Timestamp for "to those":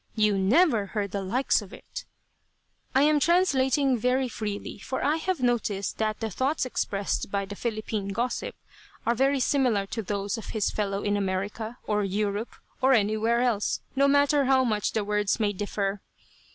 9.85-10.39